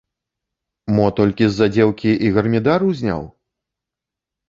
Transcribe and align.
Мо 0.95 1.05
толькі 1.19 1.45
з-за 1.51 1.69
дзеўкі 1.75 2.11
і 2.25 2.35
гармідар 2.41 2.79
узняў? 2.91 3.21